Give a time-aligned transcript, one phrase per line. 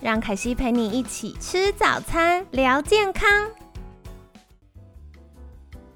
[0.00, 3.28] 让凯西陪你一起吃早餐，聊健康。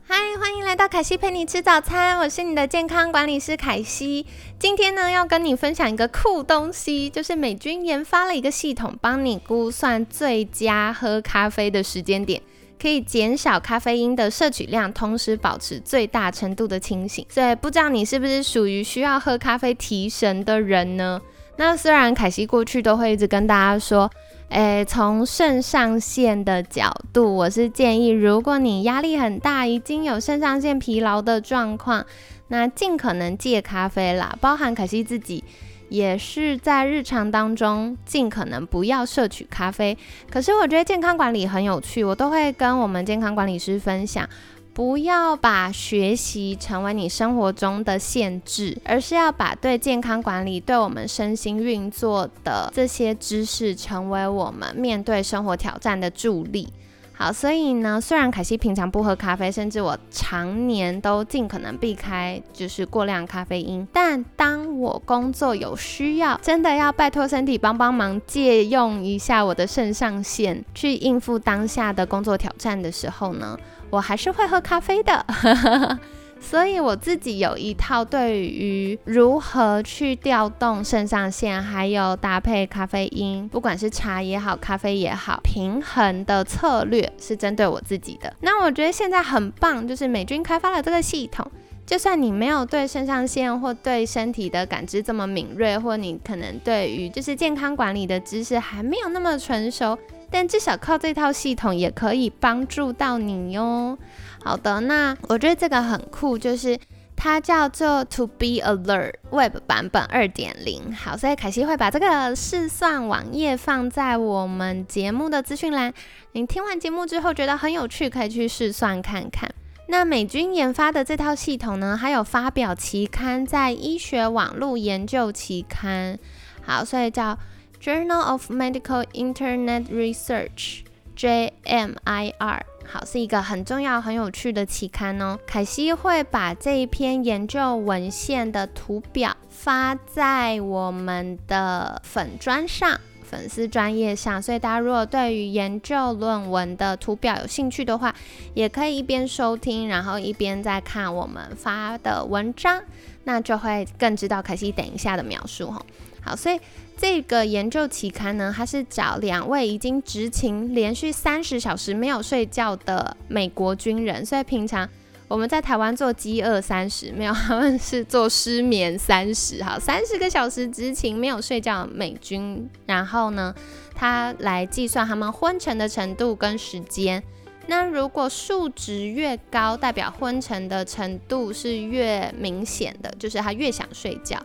[0.04, 4.26] 嗨，欢迎来到凯西陪你吃早餐，我是你的健康管理师凯西。
[4.58, 12.42] 今天呢，要跟你分享一个酷东西，就是美军研发了一个系统，帮你估算最佳喝咖啡的时间点，
[12.82, 17.24] 可以减少咖啡因的摄取量，同时保持最大程度的清醒。
[17.28, 21.20] 所以，不知道你是不是属于需要喝咖啡提神的人呢？
[21.58, 24.10] 那虽然凯西过去都会一直跟大家说，
[24.48, 32.04] 诶，从肾上腺的角度，我是建议，如果你压力很大，已经有肾上腺疲劳的状况，
[32.48, 34.36] 那尽可能戒咖啡啦。
[34.40, 35.44] 包含凯西自己
[35.92, 39.96] 也是在日常当中尽可能不要摄取咖啡。
[40.30, 44.26] 可是我觉得健康管理很有趣，我都会跟我们健康管理师分享。
[44.74, 56.72] 不要把学习成为你生活中的限制，而是要把对健康管理、对我们身心运作的这些知识，成为我们面对生活挑战的助力。
[57.14, 73.56] 好，所以呢，虽然凯西平常不喝咖啡，甚至我常年都尽可能避开就是过量咖啡因，但当我工作有需要，真的要拜托身体帮帮忙，借用一下我的肾上腺去应付当下的工作挑战的时候呢？
[73.90, 75.24] 我还是会喝咖啡的，
[76.42, 88.34] 所以我自己有一套对于如何去调动肾上腺，还有搭配咖啡因，不管是茶也好，咖啡也好，平衡的策略是针对我自己的。
[88.40, 91.48] 那我觉得现在很棒，就是美军开发了这个系统，
[91.86, 99.96] 就算你没有对肾上腺或对身体的感知这么敏锐，或你可能对于就是健康管理的知识还没有那么成熟。
[100.32, 103.96] 但至少靠这套系统也可以帮助到你哟。
[104.42, 106.76] 好的，那我觉得这个很酷，就是
[107.14, 110.92] 它叫做 To Be Alert Web 版本二点零。
[110.92, 115.92] 好，所以凯西会把这个试算网页放在我们节目的资讯栏。
[116.32, 119.48] 你听完节目之后觉得很有趣，可以去试算看看。
[119.88, 126.18] 那美军研发的这套系统呢，还有发表期刊在医学网络研究期刊。
[126.62, 127.38] 好，所以叫。
[127.82, 135.36] Journal of Medical Internet Research（JMIR） 好，是一个很重要、很有趣的期刊哦。
[135.44, 148.14] 凯西会把这一篇研究文献的图表发在我们的粉砖上、粉丝专页上，所以大家如果对于研究论文的图表有兴趣的话，
[148.54, 152.80] 也可以一边收听，然后一边在看我们发的文章，
[153.24, 155.84] 那就会更知道凯西等一下的描述哈。
[156.22, 156.58] 好，所以。
[156.94, 164.88] 这个研究期刊呢，它是找两位已经执勤连续三十小时没有睡觉的美国军人，所以平常
[165.26, 173.52] 我们在台湾做饥饿三十，没有 他们是做失眠三十，好，三十个小时执勤没有睡觉美军，然后呢，
[173.96, 177.20] 他来计算他们昏沉的程度跟时间。
[177.66, 184.40] 那如果数值越高，代表昏沉的程度是越明显的，就是他越想睡觉。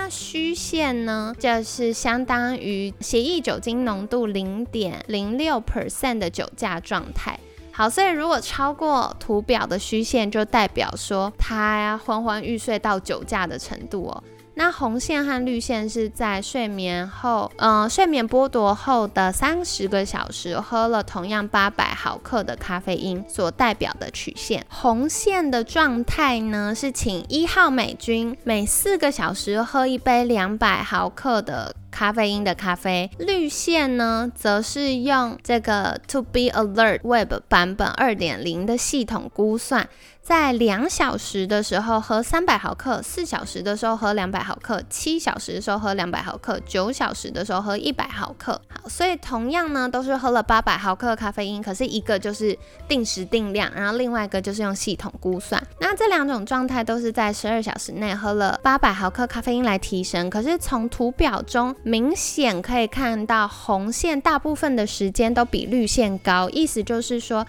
[0.00, 7.36] 那虚线呢，就是相当于协议酒精浓度零点零六 percent 的酒驾状态。
[7.72, 14.22] 好，所以如果超过图表的虚线，就代表说他昏昏欲睡到酒驾的程度哦。
[14.58, 24.66] 那红线和绿线是在睡眠后，嗯，睡眠剥夺后的三十个小时喝了同样八百毫克的咖啡因所代表的曲线。
[24.68, 31.76] 红线的状态呢，是请一号美军每四个小时喝一杯两百毫克的。
[31.90, 39.88] 咖啡因的咖啡，绿线呢，则是用这个 To Be Alert Web 版本二点零的系统估算，
[40.28, 48.60] 在两小时的时候喝三百毫克，四小时的时候喝两百毫克，七小时的时候喝两百毫克，九小时的时候喝一百毫克。
[48.68, 52.54] 好，所以同样呢，都是喝了八百毫克咖啡因，可是一个就是
[52.86, 55.66] 定时定量，然后另外一个就是用系统估算。
[55.80, 61.74] 那这两种状态都是在十二小时内喝了八百毫克咖啡因来提神，可是从图表中。
[61.82, 67.46] 明显可以看到红线大部分的时间都比绿线高，意思就是说，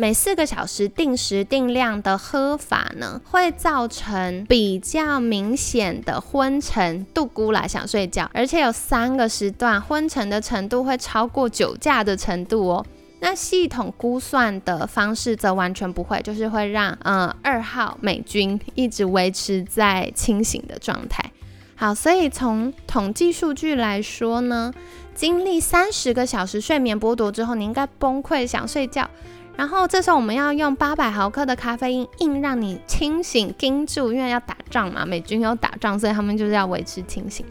[0.00, 12.86] 每四个小时定时定量的喝法呢，会造成比较明显的昏沉，度孤来想睡觉，而且有三个时段昏沉的程度会超过酒驾的程度哦。
[13.18, 21.32] 那系统估算的方式则完全不会，就是会让嗯二号美军一直维持在清醒的状态。
[21.74, 24.72] 好，所以从统计数据来说呢，
[25.12, 29.10] 经历三十个小时睡眠剥夺之后，你应该崩溃想睡觉。
[29.58, 37.44] 然后这时候我们要用八百毫克的咖啡因，硬让你清醒盯住，因为要打仗嘛，美军要打仗，所以他们就是要维持清醒。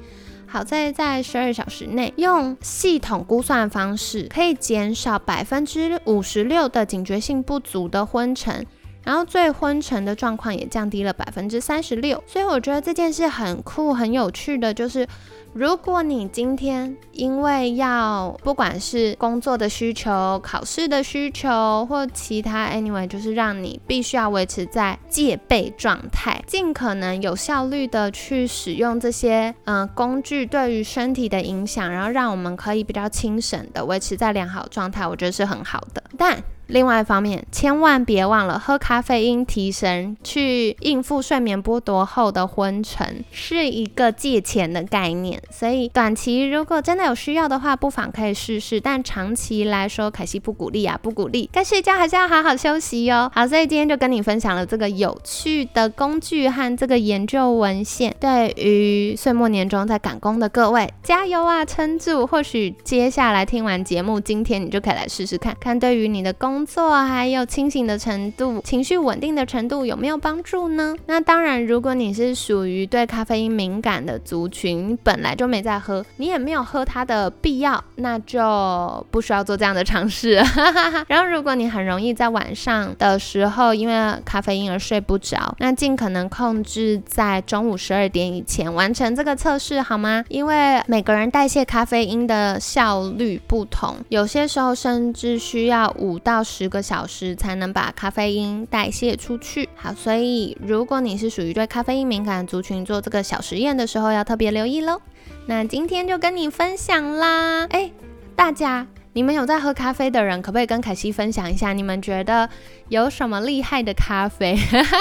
[0.46, 8.66] 好在在十二小时内，用系统估算方式，可以减少百分之五十六的警觉性不足的昏沉，
[9.08, 12.22] 然后最昏沉的状况也降低了百分之三十六。
[12.28, 15.08] 所以我觉得这件事很酷、很有趣的，就是。
[15.54, 36.04] 如果你今天因为要不管是工作的需求、考试的需求或其他，anyway，就是让你必须要维持在戒备状态，尽可能有效率的去使用这些嗯工具对于身体的影响，然后让我们可以比较清醒的维持在良好状态，我觉得是很好的。
[36.16, 45.42] 但另外一方面，千万别忘了喝咖啡因提神，去应付睡眠剥夺后的昏沉，是一个借钱的概念。
[45.50, 48.80] 所以短期如果真的有需要的话，不妨可以试试。
[48.80, 51.50] 但长期来说，凯西不鼓励啊，不鼓励。
[51.52, 53.32] 该睡觉还是要好好休息哟。
[53.36, 58.16] 好，所以今天就跟你分享了这个有趣的工具和这个研究文献。
[58.20, 62.26] 对于岁末年终在赶工的各位，加油啊，撑住！
[62.26, 70.96] 或许接下来听完节目，今天你就可以来试试看看，对于你的工工作还有清醒的程度、情绪稳定的程度有没有帮助呢？
[71.06, 80.44] 那当然，如果你是属于对咖啡因敏感的族群，本来就没在喝，你也没有喝它的必要，那就不需要做这样的尝试。
[81.08, 90.26] 然后，如果你很容易在晚上的时候因为咖啡因而睡不着，那尽可能控制在中午十二点以前完成这个测试，好吗？
[90.28, 96.47] 因为每个人代谢咖啡因的效率不同，有些时候甚至需要五到。
[96.48, 99.68] 十个小时才能把咖啡因代谢出去。
[99.76, 105.02] 好，所以如果你是属于对咖啡因敏感的族群，做这个小实验的时候要特别留意喽。
[105.48, 107.66] 那今天就跟你分享啦。
[107.70, 107.92] 哎，
[108.36, 112.50] 大家，你们有在喝咖啡的人，可不可以跟凯西分享一下，你们觉得
[112.88, 114.58] 有什么厉害的咖啡？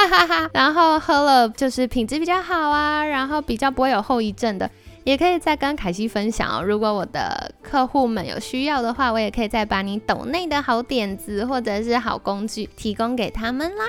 [0.52, 4.68] 然后喝了就是品质比较好啊，然后比较不会有后遗症的。
[5.06, 6.60] 也可以再跟凯西分享哦。
[6.60, 13.84] 如果我的客户们有需要的话，我也可以再把你抖内的好点子或者是好工具提供给他们啦。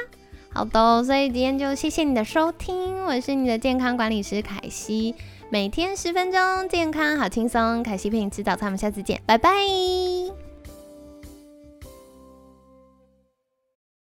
[0.53, 5.15] 好的，所以今天就谢谢你的收听，我是你的健康管理师凯西，
[5.49, 9.49] 每天十分钟，健康好轻松，凯西陪你吃早餐，我们下次见，拜拜。